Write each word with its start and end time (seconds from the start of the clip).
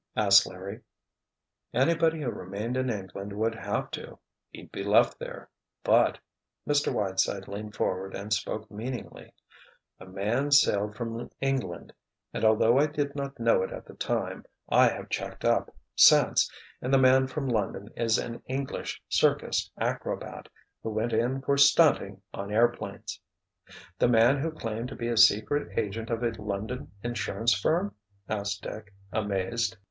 asked 0.15 0.47
Larry. 0.47 0.81
"Anybody 1.75 2.21
who 2.21 2.31
remained 2.31 2.75
in 2.75 2.89
England 2.89 3.33
would 3.33 3.53
have 3.53 3.91
to—he'd 3.91 4.71
be 4.71 4.81
left 4.83 5.19
there. 5.19 5.51
But—" 5.83 6.17
Mr. 6.67 6.91
Whiteside 6.91 7.47
leaned 7.47 7.75
forward 7.75 8.15
and 8.15 8.33
spoke 8.33 8.71
meaningly, 8.71 9.31
"—a 9.99 10.07
man 10.07 10.49
sailed 10.51 10.95
from 10.95 11.29
England—and 11.39 12.43
although 12.43 12.79
I 12.79 12.87
did 12.87 13.15
not 13.15 13.39
know 13.39 13.61
it 13.61 13.71
at 13.71 13.85
the 13.85 13.93
time, 13.93 14.43
I 14.67 14.87
have 14.87 15.09
checked 15.11 15.45
up, 15.45 15.69
since, 15.95 16.49
and 16.81 16.91
the 16.91 16.97
man 16.97 17.27
from 17.27 17.47
London 17.47 17.89
is 17.95 18.17
an 18.17 18.41
English 18.47 19.03
circus 19.07 19.69
acrobat—who 19.79 20.89
went 20.89 21.13
in 21.13 21.43
for 21.43 21.57
'stunting' 21.57 22.23
on 22.33 22.51
airplanes." 22.51 23.19
"The 23.99 24.07
man 24.07 24.39
who 24.39 24.49
claimed 24.49 24.89
to 24.89 24.95
be 24.95 25.09
a 25.09 25.15
secret 25.15 25.77
agent 25.77 26.09
of 26.09 26.23
a 26.23 26.31
London 26.41 26.91
insurance 27.03 27.53
firm?" 27.53 27.93
asked 28.27 28.63
Dick, 28.63 28.91
amazed. 29.13 29.77